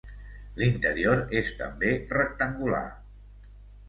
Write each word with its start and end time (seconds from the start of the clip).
L'interior 0.59 1.19
és 1.41 1.51
també 1.59 1.91
rectangular. 2.13 2.81